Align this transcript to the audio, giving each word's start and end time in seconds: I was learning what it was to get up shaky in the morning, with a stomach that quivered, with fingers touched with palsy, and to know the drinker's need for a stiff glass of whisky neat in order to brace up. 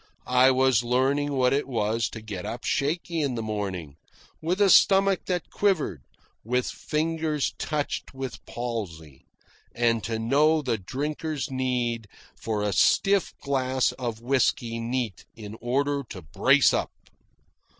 I 0.25 0.49
was 0.49 0.81
learning 0.83 1.33
what 1.33 1.53
it 1.53 1.67
was 1.67 2.09
to 2.09 2.21
get 2.21 2.43
up 2.43 2.63
shaky 2.63 3.21
in 3.21 3.35
the 3.35 3.43
morning, 3.43 3.97
with 4.41 4.59
a 4.59 4.71
stomach 4.71 5.25
that 5.27 5.51
quivered, 5.51 6.01
with 6.43 6.65
fingers 6.65 7.53
touched 7.59 8.11
with 8.11 8.43
palsy, 8.47 9.27
and 9.75 10.03
to 10.03 10.17
know 10.17 10.63
the 10.63 10.79
drinker's 10.79 11.51
need 11.51 12.07
for 12.35 12.63
a 12.63 12.73
stiff 12.73 13.37
glass 13.41 13.91
of 13.91 14.21
whisky 14.21 14.79
neat 14.79 15.25
in 15.35 15.55
order 15.61 16.01
to 16.09 16.23
brace 16.23 16.73
up. 16.73 16.89